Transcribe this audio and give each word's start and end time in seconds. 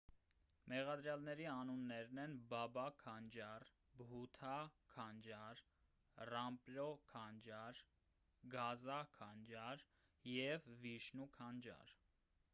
մեղադրյալների 0.71 1.43
անուններն 1.49 2.19
են 2.21 2.31
բաբա 2.53 2.85
քանջար 3.01 3.65
բհութա 4.01 4.53
քանջար 4.93 5.61
ռամպրո 6.35 6.85
քանջար 7.11 7.83
գազա 8.55 8.97
քանջար 9.19 9.85
և 10.37 10.65
վիշնու 10.87 11.29
քանջար 11.37 11.95